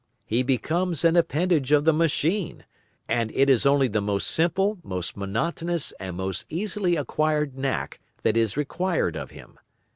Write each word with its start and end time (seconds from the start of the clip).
He 0.25 0.41
becomes 0.41 1.05
an 1.05 1.15
appendage 1.15 1.71
of 1.71 1.85
the 1.85 1.93
machine, 1.93 2.65
and 3.07 3.31
it 3.35 3.51
is 3.51 3.67
only 3.67 3.87
the 3.87 4.01
most 4.01 4.25
simple, 4.31 4.79
most 4.83 5.15
monotonous, 5.15 5.91
and 5.99 6.17
most 6.17 6.47
easily 6.49 6.95
acquired 6.95 7.55
knack, 7.55 7.99
that 8.23 8.35
is 8.35 8.57
required 8.57 9.15
of 9.15 9.29
him. 9.29 9.59